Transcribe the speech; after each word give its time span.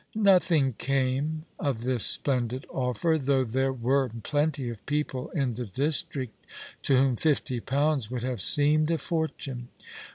Nothing 0.15 0.73
came 0.79 1.45
of 1.59 1.83
this 1.83 2.03
splendid 2.03 2.65
offer, 2.71 3.19
though 3.19 3.43
there 3.43 3.71
were 3.71 4.09
plenty 4.09 4.67
of 4.71 4.83
people 4.87 5.29
in 5.29 5.53
the 5.53 5.67
district 5.67 6.33
to 6.81 6.95
whom 6.95 7.15
fifty 7.15 7.59
pounds 7.59 8.09
would 8.09 8.23
have 8.23 8.41
seemed 8.41 8.89
a 8.89 8.97
fortune. 8.97 9.67